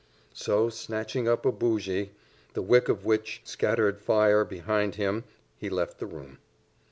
So 0.33 0.69
snatching 0.69 1.27
up 1.27 1.45
a 1.45 1.51
bougie, 1.51 2.09
the 2.53 2.63
wick 2.63 2.89
of 2.89 3.05
which 3.05 3.39
scattered 3.43 4.01
fire 4.01 4.43
behind 4.43 4.95
him, 4.95 5.25
he 5.59 5.69
left 5.69 5.99
the 5.99 6.07
room. 6.07 6.39